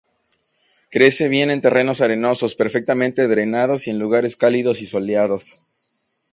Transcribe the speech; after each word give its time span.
Crece 0.89 1.27
bien 1.27 1.51
en 1.51 1.61
terrenos 1.61 2.01
arenosos, 2.01 2.55
perfectamente 2.55 3.27
drenados 3.27 3.85
y 3.85 3.91
en 3.91 3.99
lugares 3.99 4.35
cálidos 4.35 4.81
y 4.81 4.87
soleados. 4.87 5.57